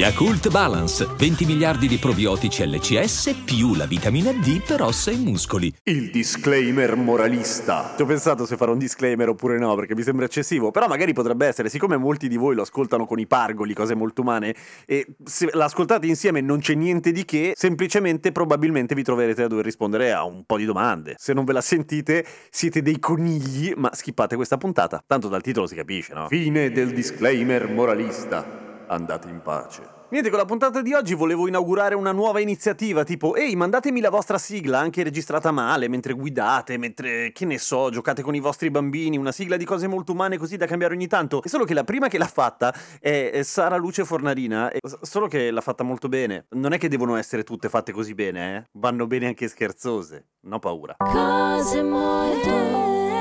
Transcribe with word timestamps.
Yakult 0.00 0.48
Balance, 0.48 1.06
20 1.18 1.44
miliardi 1.44 1.86
di 1.86 1.98
probiotici 1.98 2.66
LCS 2.66 3.42
più 3.44 3.74
la 3.74 3.84
vitamina 3.84 4.32
D 4.32 4.62
per 4.66 4.80
ossa 4.80 5.10
e 5.10 5.16
muscoli. 5.16 5.70
Il 5.82 6.10
disclaimer 6.10 6.96
moralista. 6.96 7.92
Ci 7.96 8.00
ho 8.00 8.06
pensato 8.06 8.46
se 8.46 8.56
fare 8.56 8.70
un 8.70 8.78
disclaimer 8.78 9.28
oppure 9.28 9.58
no, 9.58 9.74
perché 9.74 9.94
mi 9.94 10.02
sembra 10.02 10.24
eccessivo, 10.24 10.70
però 10.70 10.88
magari 10.88 11.12
potrebbe 11.12 11.46
essere, 11.46 11.68
siccome 11.68 11.98
molti 11.98 12.28
di 12.28 12.38
voi 12.38 12.54
lo 12.54 12.62
ascoltano 12.62 13.04
con 13.04 13.18
i 13.18 13.26
pargoli, 13.26 13.74
cose 13.74 13.94
molto 13.94 14.22
umane, 14.22 14.54
e 14.86 15.06
se 15.22 15.50
l'ascoltate 15.52 16.06
insieme 16.06 16.40
non 16.40 16.60
c'è 16.60 16.72
niente 16.72 17.12
di 17.12 17.26
che, 17.26 17.52
semplicemente 17.54 18.32
probabilmente 18.32 18.94
vi 18.94 19.02
troverete 19.02 19.42
a 19.42 19.48
dover 19.48 19.66
rispondere 19.66 20.12
a 20.12 20.24
un 20.24 20.44
po' 20.46 20.56
di 20.56 20.64
domande. 20.64 21.14
Se 21.18 21.34
non 21.34 21.44
ve 21.44 21.52
la 21.52 21.60
sentite, 21.60 22.24
siete 22.48 22.80
dei 22.80 22.98
conigli, 22.98 23.74
ma 23.76 23.90
skippate 23.92 24.34
questa 24.34 24.56
puntata. 24.56 25.04
Tanto 25.06 25.28
dal 25.28 25.42
titolo 25.42 25.66
si 25.66 25.74
capisce, 25.74 26.14
no? 26.14 26.26
Fine 26.28 26.70
del 26.70 26.94
disclaimer 26.94 27.68
moralista 27.68 28.68
andate 28.90 29.28
in 29.28 29.40
pace. 29.42 29.98
Niente, 30.10 30.28
con 30.28 30.40
la 30.40 30.44
puntata 30.44 30.82
di 30.82 30.92
oggi 30.92 31.14
volevo 31.14 31.46
inaugurare 31.46 31.94
una 31.94 32.10
nuova 32.10 32.40
iniziativa, 32.40 33.04
tipo, 33.04 33.36
ehi, 33.36 33.54
mandatemi 33.54 34.00
la 34.00 34.10
vostra 34.10 34.38
sigla, 34.38 34.80
anche 34.80 35.04
registrata 35.04 35.52
male, 35.52 35.86
mentre 35.86 36.14
guidate, 36.14 36.78
mentre, 36.78 37.30
che 37.30 37.44
ne 37.44 37.58
so, 37.58 37.90
giocate 37.90 38.20
con 38.20 38.34
i 38.34 38.40
vostri 38.40 38.72
bambini, 38.72 39.16
una 39.16 39.30
sigla 39.30 39.56
di 39.56 39.64
cose 39.64 39.86
molto 39.86 40.10
umane 40.10 40.36
così 40.36 40.56
da 40.56 40.66
cambiare 40.66 40.94
ogni 40.94 41.06
tanto. 41.06 41.40
È 41.40 41.46
solo 41.46 41.64
che 41.64 41.74
la 41.74 41.84
prima 41.84 42.08
che 42.08 42.18
l'ha 42.18 42.26
fatta 42.26 42.74
è 42.98 43.40
Sara 43.44 43.76
Luce 43.76 44.04
Fornarina, 44.04 44.68
solo 45.00 45.28
che 45.28 45.52
l'ha 45.52 45.60
fatta 45.60 45.84
molto 45.84 46.08
bene. 46.08 46.46
Non 46.56 46.72
è 46.72 46.78
che 46.78 46.88
devono 46.88 47.14
essere 47.14 47.44
tutte 47.44 47.68
fatte 47.68 47.92
così 47.92 48.12
bene, 48.12 48.56
eh? 48.56 48.68
Vanno 48.72 49.06
bene 49.06 49.28
anche 49.28 49.46
scherzose, 49.46 50.24
no 50.40 50.58
paura. 50.58 50.96
Cose 50.98 51.82
molto, 51.82 52.50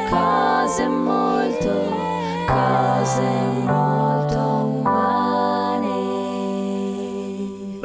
cose 0.10 0.88
molto, 0.88 1.70
cose 2.48 3.22
molto 3.22 4.09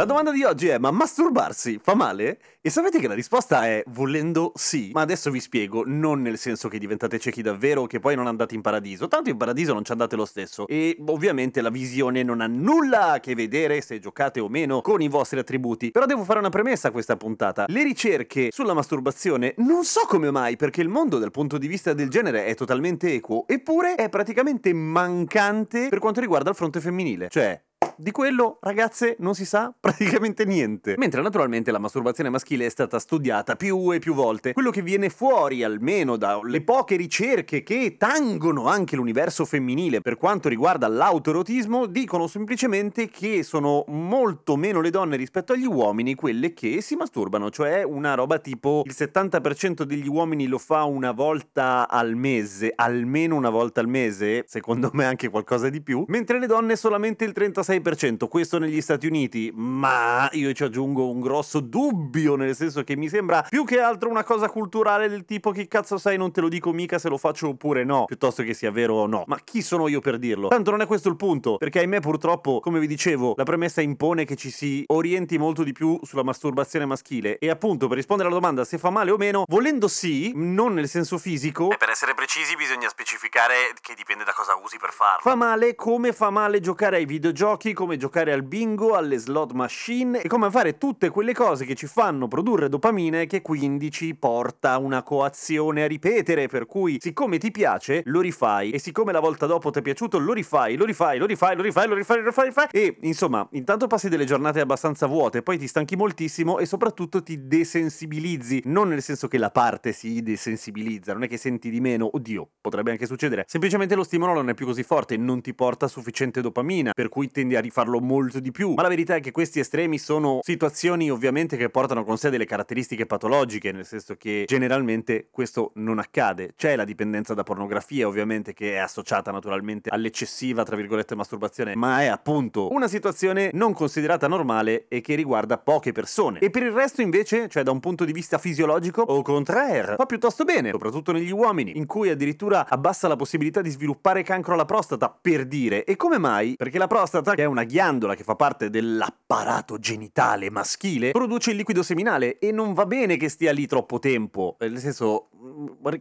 La 0.05 0.11
domanda 0.11 0.33
di 0.33 0.45
oggi 0.45 0.69
è: 0.69 0.77
ma 0.77 0.91
masturbarsi 0.91 1.81
fa 1.83 1.95
male? 1.95 2.39
E 2.61 2.69
sapete 2.69 3.01
che 3.01 3.09
la 3.09 3.15
risposta 3.15 3.67
è 3.67 3.83
volendo 3.87 4.53
sì. 4.55 4.91
Ma 4.93 5.01
adesso 5.01 5.31
vi 5.31 5.41
spiego, 5.41 5.83
non 5.87 6.21
nel 6.21 6.37
senso 6.37 6.69
che 6.69 6.79
diventate 6.79 7.19
ciechi 7.19 7.41
davvero 7.41 7.83
o 7.83 7.87
che 7.87 8.01
poi 8.01 8.15
non 8.15 8.27
andate 8.27 8.55
in 8.55 8.61
paradiso. 8.61 9.09
Tanto 9.09 9.31
in 9.31 9.39
paradiso 9.39 9.73
non 9.73 9.83
ci 9.83 9.93
andate 9.93 10.15
lo 10.15 10.27
stesso. 10.27 10.67
E 10.67 10.99
ovviamente 11.07 11.63
la 11.63 11.71
visione 11.71 12.23
non 12.23 12.43
ha 12.43 12.47
nulla 12.47 13.13
a 13.13 13.21
che 13.21 13.35
vedere 13.35 13.81
se 13.81 13.99
giocate 13.99 14.41
o 14.41 14.49
meno 14.51 14.83
con 14.83 15.01
i 15.01 15.09
vostri 15.09 15.39
attributi. 15.39 15.91
Però 15.91 16.05
devo 16.05 16.25
fare 16.25 16.39
una 16.39 16.51
premessa 16.51 16.89
a 16.89 16.91
questa 16.91 17.17
puntata. 17.17 17.65
Le 17.69 17.83
ricerche 17.83 18.51
sulla 18.51 18.75
masturbazione 18.75 19.55
non 19.57 19.85
so 19.85 20.03
come 20.07 20.31
mai, 20.31 20.57
perché 20.57 20.83
il 20.83 20.91
mondo 20.91 21.19
dal 21.19 21.31
punto 21.31 21.57
di 21.57 21.67
vista 21.67 21.95
del 21.95 22.11
genere 22.11 22.45
è 22.45 22.55
totalmente 22.55 23.11
equo, 23.15 23.47
eppure 23.47 23.95
è 23.95 24.11
praticamente 24.11 24.71
mancante 24.75 25.89
per 25.89 25.99
quanto 25.99 26.21
riguarda 26.21 26.51
il 26.51 26.57
fronte 26.57 26.81
femminile. 26.81 27.29
Cioè, 27.31 27.59
di 27.97 28.11
quello, 28.11 28.59
ragazze, 28.61 29.17
non 29.21 29.35
si 29.35 29.45
sa 29.45 29.73
praticamente 29.79 30.45
niente. 30.45 30.95
Mentre 30.97 31.23
naturalmente 31.23 31.71
la 31.71 31.79
masturbazione 31.79 32.31
maschile 32.31 32.67
è 32.67 32.69
stata 32.69 32.99
studiata 32.99 33.57
più 33.57 33.93
e 33.93 33.99
più 33.99 34.15
volte. 34.15 34.53
Quello 34.53 34.71
che 34.71 34.83
viene 34.83 35.11
fuori, 35.11 35.63
almeno 35.63 36.17
dalle 36.17 36.63
poche 36.63 36.97
ricerche 36.97 37.63
che 37.63 37.97
tangono 37.97 38.67
anche 38.67 38.97
l'universo 38.97 39.45
femminile 39.45 40.01
per 40.01 40.17
quanto 40.17 40.49
riguarda 40.49 40.89
l'autoerotismo, 40.89 41.87
dicono 41.87 42.27
semplicemente 42.27 43.09
che 43.09 43.43
sono 43.43 43.85
molto 43.89 44.57
meno 44.57 44.81
le 44.81 44.91
donne 44.91 45.17
rispetto 45.17 45.53
agli 45.53 45.67
uomini 45.67 46.15
quelle 46.15 46.53
che 46.53 46.81
si 46.81 46.97
masturbano. 46.97 47.51
Cioè 47.51 47.83
una 47.83 48.15
roba 48.15 48.39
tipo 48.39 48.83
il 48.85 48.95
70% 48.97 49.83
degli 49.83 50.09
uomini 50.09 50.47
lo 50.47 50.59
fa 50.59 50.85
una 50.85 51.13
volta 51.13 51.89
al 51.89 52.17
mese, 52.17 52.73
almeno 52.75 53.37
una 53.37 53.51
volta 53.51 53.81
al 53.81 53.89
mese, 53.89 54.45
secondo 54.47 54.91
me 54.93 55.05
anche 55.05 55.29
qualcosa 55.29 55.69
di 55.69 55.81
più, 55.81 56.05
mentre 56.09 56.39
le 56.39 56.47
donne 56.47 56.77
solamente 56.77 57.25
il 57.25 57.33
36% 57.35 57.84
questo 58.29 58.59
negli 58.59 58.81
Stati 58.81 59.07
Uniti, 59.07 59.53
ma 59.55 60.29
io 60.33 60.53
ci 60.53 60.65
aggiungo 60.65 61.11
un 61.11 61.21
grosso 61.21 61.61
dubbio, 61.61 62.35
nel 62.35 62.55
senso 62.55 62.83
che 62.83 62.97
mi 62.97 63.09
sembra 63.09 63.43
più 63.49 63.65
che 63.65 63.81
altro 63.81 64.09
una 64.09 64.25
cosa 64.25 64.49
culturale 64.49 65.09
del 65.09 65.25
tipo 65.25 65.51
che 65.51 65.69
cazzo 65.69 65.99
sai 65.99 66.17
non 66.17 66.33
te 66.33 66.41
lo 66.41 66.49
dico 66.49 66.73
mica 66.73 66.99
se 66.99 67.09
lo 67.09 67.19
faccio 67.19 67.49
oppure 67.49 67.85
no, 67.85 68.05
piuttosto 68.07 68.43
che 68.43 68.55
sia 68.55 68.71
vero 68.71 68.95
o 68.95 69.07
no. 69.07 69.25
Ma 69.27 69.39
chi 69.45 69.61
sono 69.61 69.87
io 69.89 70.01
per 70.01 70.19
dirlo? 70.19 70.49
Tanto 70.49 70.71
non 70.71 70.81
è 70.81 70.87
questo 70.87 71.09
il 71.09 71.17
punto, 71.17 71.57
perché 71.59 71.81
ahimè 71.81 72.01
purtroppo, 72.01 72.61
come 72.61 72.81
vi 72.81 72.87
dicevo, 72.87 73.35
la 73.37 73.45
premessa 73.45 73.83
impone 73.83 74.25
che 74.25 74.37
ci 74.37 74.51
si 74.51 74.85
orienti 74.87 75.37
molto 75.37 75.63
di 75.63 75.73
più 75.73 75.99
sulla 76.03 76.25
masturbazione 76.25 76.87
maschile 76.87 77.39
e 77.39 77.51
appunto 77.51 77.87
per 77.87 77.97
rispondere 77.97 78.29
alla 78.29 78.39
domanda 78.39 78.65
se 78.65 78.79
fa 78.79 78.91
male 78.91 79.11
o 79.11 79.17
meno, 79.17 79.45
volendo 79.47 79.89
sì, 79.89 80.33
non 80.35 80.73
nel 80.73 80.89
senso 80.89 81.19
fisico, 81.19 81.71
e 81.71 81.77
per 81.77 81.91
essere 81.91 82.15
precisi 82.15 82.57
bisogna 82.57 82.89
specificare 82.89 83.55
che 83.81 83.95
dipende 83.95 84.25
da 84.25 84.33
cosa 84.33 84.57
usi 84.63 84.79
per 84.79 84.91
farlo. 84.91 85.21
Fa 85.21 85.35
male 85.35 85.75
come 85.75 86.13
fa 86.13 86.31
male 86.31 86.61
giocare 86.61 86.97
ai 86.97 87.05
videogiochi 87.05 87.73
come 87.75 87.99
giocare 87.99 88.33
al 88.33 88.43
bingo, 88.43 88.95
alle 88.95 89.19
slot 89.19 89.53
machine 89.53 90.23
e 90.23 90.29
come 90.29 90.51
fare 90.51 90.79
tutte 90.79 91.11
quelle 91.11 91.35
cose 91.35 91.67
che 91.67 91.75
ci 91.75 91.87
fanno 91.87 92.29
produrre 92.29 92.71
dopamina 92.71 93.21
e 93.21 93.27
che 93.27 93.43
quindi 93.43 93.91
ci 93.91 94.15
porta 94.15 94.79
una 94.79 95.03
coazione 95.03 95.83
a 95.83 95.87
ripetere, 95.87 96.49
per 96.49 96.65
cui 96.65 96.97
siccome 96.99 97.37
ti 97.37 97.51
piace 97.51 98.03
lo 98.07 98.21
rifai 98.21 98.71
e 98.71 98.79
siccome 98.79 99.13
la 99.13 99.21
volta 99.21 99.45
dopo 99.45 99.71
ti 99.71 99.81
è 99.81 99.83
piaciuto 99.83 100.19
lo 100.19 100.33
rifai, 100.33 100.77
lo 100.77 100.87
rifai, 100.87 101.19
lo 101.19 101.27
rifai, 101.27 101.57
lo 101.57 101.63
rifai, 101.63 101.89
lo 101.89 101.95
rifai, 101.95 102.19
lo 102.19 102.25
rifai, 102.25 102.45
lo 102.45 102.49
rifai 102.49 102.69
e 102.71 102.97
insomma 103.03 103.47
intanto 103.53 103.87
passi 103.87 104.09
delle 104.09 104.25
giornate 104.25 104.61
abbastanza 104.61 105.07
vuote, 105.07 105.43
poi 105.43 105.59
ti 105.59 105.67
stanchi 105.67 105.97
moltissimo 105.97 106.59
e 106.59 106.67
soprattutto 106.67 107.23
ti 107.23 107.47
desensibilizzi, 107.47 108.63
non 108.67 108.89
nel 108.89 109.03
senso 109.03 109.29
che 109.29 109.39
la 109.39 109.51
parte 109.51 109.93
si 109.93 110.23
desensibilizza, 110.23 111.13
non 111.13 111.25
è 111.25 111.29
che 111.29 111.37
senti 111.37 111.71
di 111.71 111.81
meno, 111.81 112.09
oddio, 112.13 112.49
potrebbe 112.61 112.93
anche 112.93 113.07
succedere, 113.07 113.45
semplicemente 113.47 113.95
lo 113.95 114.05
stimolo 114.05 114.33
non 114.33 114.49
è 114.49 114.55
più 114.55 114.67
così 114.67 114.83
forte, 114.83 115.17
non 115.17 115.41
ti 115.41 115.55
porta 115.55 115.89
sufficiente 115.89 116.41
dopamina, 116.41 116.93
per 116.93 117.09
cui 117.09 117.31
tendi 117.31 117.57
a 117.57 117.61
rifarlo 117.65 118.01
molto 118.01 118.41
di 118.41 118.51
più. 118.51 118.75
Ma 118.75 118.83
la 118.83 118.89
verità 118.89 119.17
è 119.17 119.21
che 119.21 119.33
questi 119.33 119.59
estremi 119.59 119.99
sono 119.99 120.39
situazioni 120.43 121.11
ovviamente 121.11 121.57
che 121.57 121.69
portano 121.69 122.05
con 122.05 122.17
sé 122.17 122.31
delle 122.31 122.45
caratteristiche 122.45 123.07
patologiche, 123.07 123.73
nel 123.73 123.85
senso 123.85 124.15
che 124.17 124.45
generalmente 124.47 125.29
questo 125.31 125.73
non 125.75 125.99
accade. 125.99 126.53
C'è 126.57 126.77
la 126.77 126.85
dipendenza 126.85 127.35
da 127.35 127.43
pornografia, 127.43 128.07
ovviamente, 128.07 128.53
che 128.53 128.75
è 128.75 128.79
associata 128.79 129.31
naturalmente 129.31 129.91
all'eccessiva, 129.91 130.63
tra 130.63 130.77
virgolette, 130.77 131.15
masturbazione, 131.15 131.75
ma 131.75 132.03
è 132.03 132.07
appunto 132.07 132.71
una 132.71 132.89
situazione 132.89 133.51
non 133.53 133.73
considerata 133.73 134.29
normale 134.29 134.87
e 134.89 135.01
che 135.01 135.15
riguarda 135.15 135.59
poche 135.59 135.93
persone. 135.93 136.39
E 136.41 136.51
per 136.51 136.63
il 136.63 136.73
resto, 136.73 137.03
invece, 137.03 137.49
cioè 137.49 137.63
da 137.63 137.71
un 137.71 137.81
punto 137.81 138.05
di 138.05 138.13
vista 138.13 138.39
fisiologico, 138.39 139.03
au 139.03 139.23
contraire, 139.23 139.97
va 139.97 140.07
piuttosto 140.07 140.45
bene, 140.45 140.71
soprattutto 140.71 141.13
negli 141.13 141.33
uomini, 141.33 141.77
in 141.77 141.87
cui 141.87 142.11
addirittura 142.11 142.69
abbassa 142.69 143.09
la 143.09 143.17
possibilità 143.17 143.61
di 143.61 143.71
sviluppare 143.71 144.23
cancro 144.23 144.55
alla 144.55 144.65
prostata, 144.65 145.17
per 145.21 145.47
dire. 145.47 145.85
E 145.85 145.97
come 145.97 146.19
mai? 146.19 146.55
Perché 146.57 146.79
la 146.79 146.87
prostata, 146.87 147.35
che 147.35 147.43
è 147.43 147.47
una 147.47 147.54
ghiandola 147.63 148.17
che 148.17 148.25
fa 148.25 148.35
parte 148.35 148.71
dell'apparato 148.71 149.79
genitale 149.79 150.51
maschile, 150.51 151.13
produce 151.13 151.53
il 151.53 151.57
liquido 151.59 151.85
seminale 151.85 152.39
e 152.39 152.51
non 152.51 152.73
va 152.73 152.87
bene 152.87 153.17
che 153.17 153.29
stia 153.29 153.53
lì 153.53 153.67
troppo 153.67 154.01
tempo. 154.01 154.57
Eh, 154.59 154.69
Nel 154.69 154.81
senso, 154.81 155.29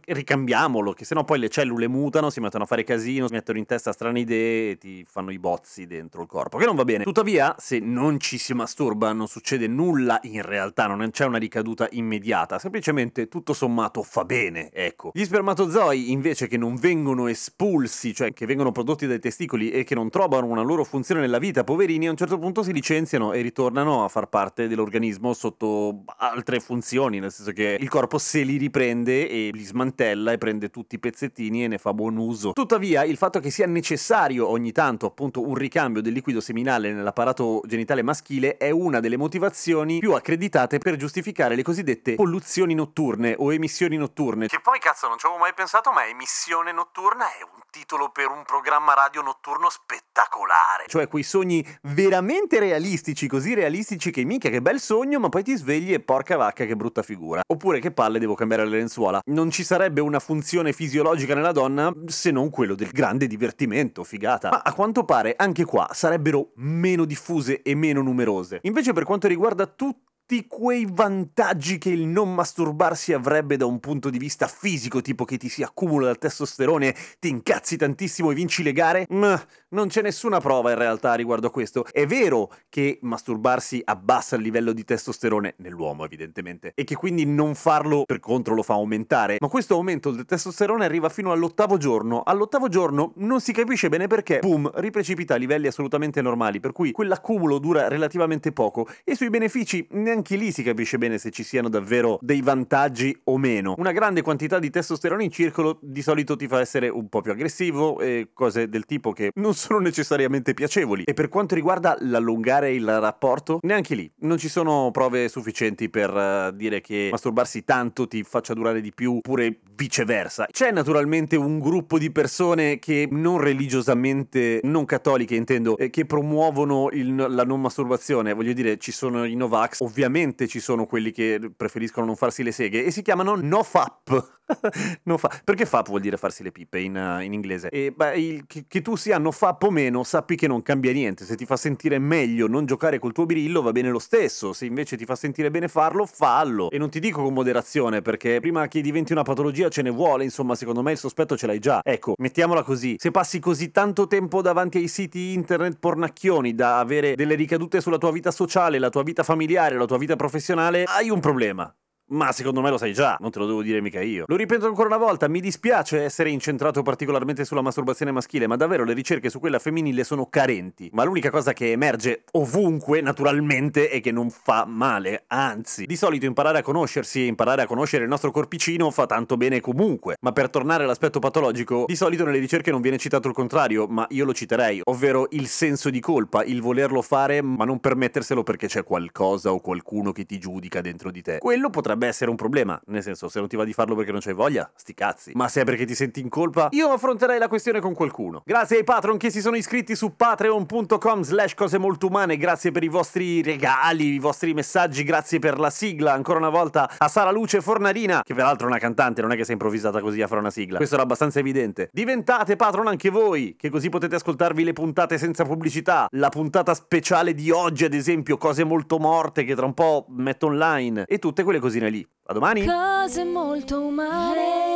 ricambiamolo, 0.06 0.92
che 0.92 1.04
sennò 1.04 1.24
poi 1.24 1.38
le 1.38 1.48
cellule 1.48 1.88
mutano, 1.88 2.30
si 2.30 2.40
mettono 2.40 2.64
a 2.64 2.66
fare 2.66 2.84
casino, 2.84 3.26
si 3.26 3.34
mettono 3.34 3.58
in 3.58 3.66
testa 3.66 3.92
strane 3.92 4.20
idee 4.20 4.70
e 4.72 4.78
ti 4.78 5.04
fanno 5.08 5.30
i 5.30 5.38
bozzi 5.38 5.86
dentro 5.86 6.22
il 6.22 6.28
corpo, 6.28 6.58
che 6.58 6.64
non 6.66 6.76
va 6.76 6.84
bene. 6.84 7.04
Tuttavia, 7.04 7.54
se 7.58 7.78
non 7.78 8.18
ci 8.20 8.38
si 8.38 8.54
masturba, 8.54 9.12
non 9.12 9.26
succede 9.28 9.66
nulla 9.66 10.18
in 10.22 10.42
realtà, 10.42 10.86
non 10.86 11.10
c'è 11.10 11.24
una 11.24 11.38
ricaduta 11.38 11.88
immediata, 11.92 12.58
semplicemente 12.58 13.28
tutto 13.28 13.52
sommato 13.52 14.02
fa 14.02 14.24
bene, 14.24 14.70
ecco. 14.72 15.10
Gli 15.12 15.24
spermatozoi, 15.24 16.10
invece, 16.10 16.46
che 16.46 16.56
non 16.56 16.76
vengono 16.76 17.26
espulsi, 17.26 18.14
cioè 18.14 18.32
che 18.32 18.46
vengono 18.46 18.72
prodotti 18.72 19.06
dai 19.06 19.18
testicoli 19.18 19.70
e 19.70 19.84
che 19.84 19.94
non 19.94 20.10
trovano 20.10 20.46
una 20.46 20.62
loro 20.62 20.84
funzione 20.84 21.20
nella 21.20 21.38
vita, 21.38 21.64
poverini, 21.64 22.06
a 22.08 22.10
un 22.10 22.16
certo 22.16 22.38
punto 22.38 22.62
si 22.62 22.72
licenziano 22.72 23.32
e 23.32 23.40
ritornano 23.40 24.04
a 24.04 24.08
far 24.08 24.28
parte 24.28 24.68
dell'organismo 24.68 25.32
sotto 25.32 26.04
altre 26.18 26.60
funzioni, 26.60 27.18
nel 27.18 27.32
senso 27.32 27.52
che 27.52 27.76
il 27.78 27.88
corpo 27.88 28.18
se 28.18 28.42
li 28.42 28.56
riprende 28.56 29.28
e 29.28 29.43
li 29.52 29.62
smantella 29.62 30.32
e 30.32 30.38
prende 30.38 30.70
tutti 30.70 30.94
i 30.94 30.98
pezzettini 30.98 31.64
e 31.64 31.68
ne 31.68 31.78
fa 31.78 31.92
buon 31.92 32.16
uso. 32.16 32.52
Tuttavia, 32.52 33.04
il 33.04 33.16
fatto 33.16 33.40
che 33.40 33.50
sia 33.50 33.66
necessario 33.66 34.48
ogni 34.48 34.72
tanto 34.72 35.06
appunto 35.06 35.46
un 35.46 35.54
ricambio 35.54 36.02
del 36.02 36.12
liquido 36.12 36.40
seminale 36.40 36.92
nell'apparato 36.92 37.60
genitale 37.64 38.02
maschile 38.02 38.56
è 38.56 38.70
una 38.70 39.00
delle 39.00 39.16
motivazioni 39.16 39.98
più 39.98 40.12
accreditate 40.12 40.78
per 40.78 40.96
giustificare 40.96 41.54
le 41.54 41.62
cosiddette 41.62 42.14
polluzioni 42.14 42.74
notturne 42.74 43.34
o 43.38 43.52
emissioni 43.52 43.96
notturne. 43.96 44.48
Che 44.48 44.60
poi 44.60 44.78
cazzo 44.78 45.08
non 45.08 45.18
ci 45.18 45.26
avevo 45.26 45.40
mai 45.40 45.52
pensato, 45.54 45.90
ma 45.92 46.06
emissione 46.06 46.72
notturna 46.72 47.26
è 47.26 47.42
un 47.42 47.62
titolo 47.70 48.10
per 48.10 48.28
un 48.28 48.44
programma 48.46 48.94
radio 48.94 49.20
notturno 49.20 49.68
spettacolare. 49.68 50.84
Cioè 50.86 51.08
quei 51.08 51.24
sogni 51.24 51.66
veramente 51.82 52.60
realistici, 52.60 53.26
così 53.26 53.52
realistici 53.54 54.12
che 54.12 54.22
mica 54.24 54.48
che 54.48 54.62
bel 54.62 54.78
sogno, 54.78 55.18
ma 55.18 55.28
poi 55.28 55.42
ti 55.42 55.56
svegli 55.56 55.92
e 55.92 55.98
porca 55.98 56.36
vacca 56.36 56.66
che 56.66 56.76
brutta 56.76 57.02
figura. 57.02 57.40
Oppure 57.46 57.80
che 57.80 57.90
palle 57.90 58.20
devo 58.20 58.34
cambiare 58.34 58.64
le 58.64 58.78
lenzuola. 58.78 59.20
Non 59.34 59.50
ci 59.50 59.64
sarebbe 59.64 60.00
una 60.00 60.20
funzione 60.20 60.72
fisiologica 60.72 61.34
nella 61.34 61.50
donna 61.50 61.92
se 62.06 62.30
non 62.30 62.50
quello 62.50 62.76
del 62.76 62.90
grande 62.92 63.26
divertimento, 63.26 64.04
figata. 64.04 64.48
Ma 64.50 64.62
a 64.62 64.72
quanto 64.72 65.04
pare 65.04 65.34
anche 65.36 65.64
qua 65.64 65.88
sarebbero 65.92 66.52
meno 66.58 67.04
diffuse 67.04 67.60
e 67.62 67.74
meno 67.74 68.00
numerose. 68.00 68.60
Invece 68.62 68.92
per 68.92 69.02
quanto 69.02 69.26
riguarda 69.26 69.66
tutti 69.66 70.13
tutti 70.26 70.46
quei 70.46 70.86
vantaggi 70.90 71.76
che 71.76 71.90
il 71.90 72.06
non 72.06 72.32
masturbarsi 72.32 73.12
avrebbe 73.12 73.58
da 73.58 73.66
un 73.66 73.78
punto 73.78 74.08
di 74.08 74.16
vista 74.16 74.46
fisico, 74.46 75.02
tipo 75.02 75.26
che 75.26 75.36
ti 75.36 75.50
si 75.50 75.62
accumula 75.62 76.08
il 76.08 76.16
testosterone, 76.16 76.94
ti 77.18 77.28
incazzi 77.28 77.76
tantissimo 77.76 78.30
e 78.30 78.34
vinci 78.34 78.62
le 78.62 78.72
gare, 78.72 79.04
mh, 79.06 79.34
non 79.70 79.88
c'è 79.88 80.00
nessuna 80.00 80.40
prova 80.40 80.70
in 80.70 80.78
realtà 80.78 81.12
riguardo 81.14 81.48
a 81.48 81.50
questo. 81.50 81.84
È 81.90 82.06
vero 82.06 82.50
che 82.70 83.00
masturbarsi 83.02 83.82
abbassa 83.84 84.36
il 84.36 84.42
livello 84.42 84.72
di 84.72 84.82
testosterone 84.82 85.56
nell'uomo, 85.58 86.06
evidentemente, 86.06 86.72
e 86.74 86.84
che 86.84 86.96
quindi 86.96 87.26
non 87.26 87.54
farlo 87.54 88.04
per 88.06 88.20
contro 88.20 88.54
lo 88.54 88.62
fa 88.62 88.74
aumentare, 88.74 89.36
ma 89.40 89.48
questo 89.48 89.74
aumento 89.74 90.10
del 90.10 90.24
testosterone 90.24 90.86
arriva 90.86 91.10
fino 91.10 91.32
all'ottavo 91.32 91.76
giorno. 91.76 92.22
All'ottavo 92.22 92.68
giorno 92.68 93.12
non 93.16 93.42
si 93.42 93.52
capisce 93.52 93.90
bene 93.90 94.06
perché, 94.06 94.38
boom, 94.38 94.70
riprecipita 94.76 95.34
a 95.34 95.36
livelli 95.36 95.66
assolutamente 95.66 96.22
normali, 96.22 96.60
per 96.60 96.72
cui 96.72 96.92
quell'accumulo 96.92 97.58
dura 97.58 97.88
relativamente 97.88 98.52
poco 98.52 98.88
e 99.04 99.14
sui 99.14 99.28
benefici 99.28 99.86
ne 99.90 100.13
neanche 100.14 100.36
lì 100.36 100.52
si 100.52 100.62
capisce 100.62 100.96
bene 100.96 101.18
se 101.18 101.30
ci 101.30 101.42
siano 101.42 101.68
davvero 101.68 102.18
dei 102.20 102.40
vantaggi 102.40 103.18
o 103.24 103.36
meno. 103.36 103.74
Una 103.78 103.90
grande 103.90 104.22
quantità 104.22 104.60
di 104.60 104.70
testosterone 104.70 105.24
in 105.24 105.30
circolo 105.30 105.78
di 105.82 106.02
solito 106.02 106.36
ti 106.36 106.46
fa 106.46 106.60
essere 106.60 106.88
un 106.88 107.08
po' 107.08 107.20
più 107.20 107.32
aggressivo 107.32 107.98
e 107.98 108.28
cose 108.32 108.68
del 108.68 108.84
tipo 108.84 109.12
che 109.12 109.32
non 109.34 109.54
sono 109.54 109.80
necessariamente 109.80 110.54
piacevoli. 110.54 111.02
E 111.04 111.14
per 111.14 111.28
quanto 111.28 111.56
riguarda 111.56 111.96
l'allungare 111.98 112.72
il 112.72 113.00
rapporto, 113.00 113.58
neanche 113.62 113.96
lì 113.96 114.10
non 114.20 114.38
ci 114.38 114.48
sono 114.48 114.90
prove 114.92 115.28
sufficienti 115.28 115.90
per 115.90 116.14
uh, 116.14 116.56
dire 116.56 116.80
che 116.80 117.08
masturbarsi 117.10 117.64
tanto 117.64 118.06
ti 118.06 118.22
faccia 118.22 118.54
durare 118.54 118.80
di 118.80 118.92
più, 118.94 119.16
oppure 119.16 119.58
viceversa. 119.74 120.46
C'è 120.48 120.70
naturalmente 120.70 121.34
un 121.34 121.58
gruppo 121.58 121.98
di 121.98 122.12
persone 122.12 122.78
che 122.78 123.08
non 123.10 123.40
religiosamente, 123.40 124.60
non 124.62 124.84
cattoliche 124.84 125.34
intendo, 125.34 125.76
eh, 125.76 125.90
che 125.90 126.06
promuovono 126.06 126.90
il, 126.92 127.16
la 127.16 127.44
non 127.44 127.60
masturbazione. 127.60 128.32
Voglio 128.32 128.52
dire, 128.52 128.78
ci 128.78 128.92
sono 128.92 129.24
i 129.24 129.34
Novax, 129.34 129.80
ovviamente 129.80 130.03
ovviamente 130.04 130.46
ci 130.46 130.60
sono 130.60 130.86
quelli 130.86 131.10
che 131.10 131.50
preferiscono 131.56 132.04
non 132.04 132.16
farsi 132.16 132.42
le 132.42 132.52
seghe 132.52 132.84
e 132.84 132.90
si 132.90 133.02
chiamano 133.02 133.34
NoFap. 133.34 134.08
no 134.08 134.26
fa- 135.16 135.40
perché 135.42 135.64
FAP 135.64 135.88
vuol 135.88 136.00
dire 136.00 136.16
farsi 136.16 136.42
le 136.42 136.52
pippe 136.52 136.78
in, 136.80 137.20
in 137.22 137.32
inglese. 137.32 137.68
E 137.70 137.92
beh, 137.92 138.16
il, 138.16 138.44
che, 138.46 138.64
che, 138.68 138.82
tu 138.82 138.96
sia 138.96 139.18
no 139.18 139.30
FAP 139.30 139.62
o 139.64 139.70
meno, 139.70 140.02
sappi 140.04 140.36
che 140.36 140.46
non 140.46 140.62
cambia 140.62 140.92
niente. 140.92 141.24
Se 141.24 141.36
ti 141.36 141.46
fa 141.46 141.56
sentire 141.56 141.98
meglio 141.98 142.46
non 142.46 142.66
giocare 142.66 142.98
col 142.98 143.12
tuo 143.12 143.26
birillo, 143.26 143.62
va 143.62 143.72
bene 143.72 143.90
lo 143.90 143.98
stesso. 143.98 144.52
Se 144.52 144.66
invece 144.66 144.96
ti 144.96 145.04
fa 145.04 145.16
sentire 145.16 145.50
bene 145.50 145.68
farlo, 145.68 146.06
fallo. 146.06 146.70
E 146.70 146.78
non 146.78 146.90
ti 146.90 147.00
dico 147.00 147.22
con 147.22 147.32
moderazione, 147.32 148.02
perché 148.02 148.40
prima 148.40 148.68
che 148.68 148.80
diventi 148.80 149.12
una 149.12 149.22
patologia 149.22 149.68
ce 149.68 149.82
ne 149.82 149.90
vuole. 149.90 150.24
Insomma, 150.24 150.54
secondo 150.54 150.82
me 150.82 150.92
il 150.92 150.98
sospetto 150.98 151.36
ce 151.36 151.46
l'hai 151.46 151.58
già. 151.58 151.80
Ecco, 151.82 152.14
mettiamola 152.18 152.62
così. 152.62 152.96
Se 152.98 153.10
passi 153.10 153.40
così 153.40 153.70
tanto 153.70 154.06
tempo 154.06 154.42
davanti 154.42 154.78
ai 154.78 154.88
siti 154.88 155.32
internet 155.32 155.78
pornacchioni 155.78 156.54
da 156.54 156.78
avere 156.78 157.14
delle 157.14 157.34
ricadute 157.34 157.80
sulla 157.80 157.98
tua 157.98 158.12
vita 158.12 158.30
sociale, 158.30 158.78
la 158.78 158.90
tua 158.90 159.02
vita 159.02 159.22
familiare, 159.22 159.76
la 159.76 159.86
tua 159.86 159.98
vita 159.98 160.16
professionale, 160.16 160.84
hai 160.84 161.10
un 161.10 161.20
problema. 161.20 161.74
Ma 162.14 162.30
secondo 162.30 162.60
me 162.60 162.70
lo 162.70 162.78
sai 162.78 162.92
già, 162.92 163.16
non 163.18 163.32
te 163.32 163.40
lo 163.40 163.46
devo 163.46 163.60
dire 163.60 163.80
mica 163.80 164.00
io. 164.00 164.22
Lo 164.28 164.36
ripeto 164.36 164.66
ancora 164.66 164.86
una 164.86 164.98
volta, 164.98 165.26
mi 165.26 165.40
dispiace 165.40 166.04
essere 166.04 166.30
incentrato 166.30 166.82
particolarmente 166.82 167.44
sulla 167.44 167.60
masturbazione 167.60 168.12
maschile, 168.12 168.46
ma 168.46 168.54
davvero 168.54 168.84
le 168.84 168.92
ricerche 168.92 169.28
su 169.28 169.40
quella 169.40 169.58
femminile 169.58 170.04
sono 170.04 170.26
carenti. 170.26 170.88
Ma 170.92 171.02
l'unica 171.02 171.30
cosa 171.30 171.52
che 171.52 171.72
emerge 171.72 172.22
ovunque, 172.32 173.00
naturalmente, 173.00 173.88
è 173.88 174.00
che 174.00 174.12
non 174.12 174.30
fa 174.30 174.64
male, 174.64 175.24
anzi. 175.26 175.86
Di 175.86 175.96
solito 175.96 176.24
imparare 176.24 176.58
a 176.58 176.62
conoscersi 176.62 177.22
e 177.22 177.26
imparare 177.26 177.62
a 177.62 177.66
conoscere 177.66 178.04
il 178.04 178.08
nostro 178.08 178.30
corpicino 178.30 178.92
fa 178.92 179.06
tanto 179.06 179.36
bene 179.36 179.60
comunque. 179.60 180.14
Ma 180.20 180.30
per 180.30 180.50
tornare 180.50 180.84
all'aspetto 180.84 181.18
patologico, 181.18 181.84
di 181.88 181.96
solito 181.96 182.24
nelle 182.24 182.38
ricerche 182.38 182.70
non 182.70 182.80
viene 182.80 182.96
citato 182.96 183.26
il 183.26 183.34
contrario, 183.34 183.88
ma 183.88 184.06
io 184.10 184.24
lo 184.24 184.32
citerei, 184.32 184.82
ovvero 184.84 185.26
il 185.30 185.48
senso 185.48 185.90
di 185.90 185.98
colpa, 185.98 186.44
il 186.44 186.62
volerlo 186.62 187.02
fare 187.02 187.42
ma 187.42 187.64
non 187.64 187.80
permetterselo 187.80 188.44
perché 188.44 188.68
c'è 188.68 188.84
qualcosa 188.84 189.52
o 189.52 189.58
qualcuno 189.58 190.12
che 190.12 190.24
ti 190.24 190.38
giudica 190.38 190.80
dentro 190.80 191.10
di 191.10 191.20
te. 191.20 191.38
Quello 191.38 191.70
potrebbe 191.70 192.03
potrebbe 192.04 192.08
essere 192.08 192.30
un 192.30 192.36
problema. 192.36 192.80
Nel 192.86 193.02
senso, 193.02 193.28
se 193.28 193.38
non 193.38 193.48
ti 193.48 193.56
va 193.56 193.64
di 193.64 193.72
farlo 193.72 193.94
perché 193.94 194.12
non 194.12 194.20
c'hai 194.20 194.34
voglia, 194.34 194.70
sti 194.74 194.94
cazzi. 194.94 195.32
Ma 195.34 195.48
se 195.48 195.62
è 195.62 195.64
perché 195.64 195.84
ti 195.84 195.94
senti 195.94 196.20
in 196.20 196.28
colpa, 196.28 196.68
io 196.70 196.88
affronterei 196.90 197.38
la 197.38 197.48
questione 197.48 197.80
con 197.80 197.94
qualcuno. 197.94 198.42
Grazie 198.44 198.78
ai 198.78 198.84
patron 198.84 199.16
che 199.16 199.30
si 199.30 199.40
sono 199.40 199.56
iscritti 199.56 199.94
su 199.94 200.16
patreon.com 200.16 201.22
slash 201.22 201.54
cose 201.54 201.78
molto 201.78 202.06
umane. 202.06 202.36
Grazie 202.36 202.70
per 202.70 202.82
i 202.82 202.88
vostri 202.88 203.42
regali, 203.42 204.14
i 204.14 204.18
vostri 204.18 204.52
messaggi. 204.54 205.02
Grazie 205.02 205.38
per 205.38 205.58
la 205.58 205.70
sigla. 205.70 206.12
Ancora 206.12 206.38
una 206.38 206.50
volta 206.50 206.90
a 206.96 207.08
Sara 207.08 207.30
Luce 207.30 207.60
Fornarina, 207.60 208.22
che 208.22 208.34
peraltro 208.34 208.66
è 208.66 208.70
una 208.70 208.78
cantante, 208.78 209.22
non 209.22 209.32
è 209.32 209.36
che 209.36 209.44
si 209.44 209.50
è 209.50 209.52
improvvisata 209.52 210.00
così 210.00 210.20
a 210.22 210.26
fare 210.26 210.40
una 210.40 210.50
sigla. 210.50 210.76
Questo 210.76 210.94
era 210.94 211.04
abbastanza 211.04 211.38
evidente. 211.38 211.88
Diventate 211.92 212.56
patron 212.56 212.86
anche 212.88 213.10
voi, 213.10 213.56
che 213.58 213.70
così 213.70 213.88
potete 213.88 214.16
ascoltarvi 214.16 214.64
le 214.64 214.72
puntate 214.72 215.18
senza 215.18 215.44
pubblicità. 215.44 216.06
La 216.10 216.28
puntata 216.28 216.74
speciale 216.74 217.34
di 217.34 217.50
oggi, 217.50 217.84
ad 217.84 217.94
esempio, 217.94 218.36
cose 218.36 218.64
molto 218.64 218.98
morte 218.98 219.44
che 219.44 219.54
tra 219.54 219.66
un 219.66 219.74
po' 219.74 220.06
metto 220.08 220.46
online. 220.46 221.04
E 221.06 221.18
tutte 221.18 221.42
quelle 221.42 221.58
cosine 221.58 221.83
lì. 221.90 222.06
A 222.26 222.32
domani! 222.32 222.64
Cose 222.64 223.24
molto 223.24 223.80
umane. 223.80 224.73